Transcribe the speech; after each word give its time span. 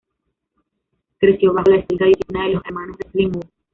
Creció 1.19 1.53
bajo 1.53 1.69
la 1.69 1.77
estricta 1.77 2.05
disciplina 2.05 2.47
de 2.47 2.53
los 2.55 2.65
Hermanos 2.65 2.97
de 2.97 3.05
Plymouth. 3.05 3.49